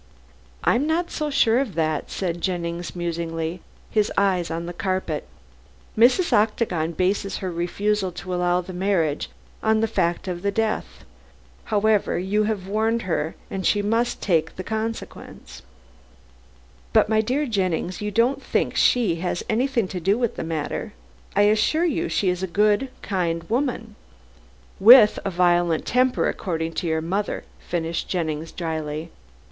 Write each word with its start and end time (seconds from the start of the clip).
"I'm 0.63 0.87
not 0.87 1.11
so 1.11 1.29
sure 1.29 1.59
of 1.59 1.75
that," 1.75 2.09
said 2.09 2.41
Jennings 2.41 2.95
musingly, 2.95 3.61
his 3.91 4.11
eyes 4.17 4.49
on 4.49 4.65
the 4.65 4.73
carpet. 4.73 5.27
"Mrs. 5.95 6.33
Octagon 6.33 6.93
bases 6.93 7.37
her 7.37 7.51
refusal 7.51 8.11
to 8.13 8.33
allow 8.33 8.61
the 8.61 8.73
marriage 8.73 9.29
on 9.61 9.79
the 9.79 9.87
fact 9.87 10.27
of 10.27 10.41
the 10.41 10.49
death. 10.49 11.05
However, 11.65 12.17
you 12.17 12.45
have 12.45 12.67
warned 12.67 13.03
her, 13.03 13.35
and 13.51 13.63
she 13.63 13.83
must 13.83 14.23
take 14.23 14.55
the 14.55 14.63
consequence." 14.63 15.61
"But, 16.93 17.07
my 17.07 17.21
dear 17.21 17.45
Jennings, 17.45 18.01
you 18.01 18.09
don't 18.09 18.41
think 18.41 18.75
she 18.75 19.17
has 19.17 19.43
anything 19.47 19.87
to 19.89 19.99
do 19.99 20.17
with 20.17 20.35
the 20.35 20.43
matter. 20.43 20.93
I 21.35 21.43
assure 21.43 21.85
you 21.85 22.09
she 22.09 22.29
is 22.29 22.41
a 22.41 22.47
good, 22.47 22.89
kind 23.03 23.43
woman" 23.51 23.95
"With 24.91 25.19
a 25.23 25.29
violent 25.29 25.85
temper, 25.85 26.27
according 26.27 26.73
to 26.81 26.87
your 26.87 27.01
mother," 27.01 27.43
finished 27.59 28.09
Jennings 28.09 28.51
dryly. 28.51 29.11